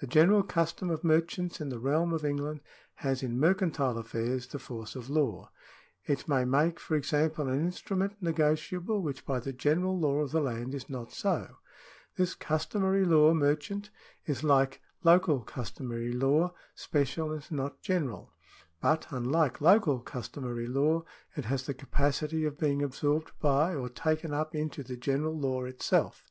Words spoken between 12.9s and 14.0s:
law merchant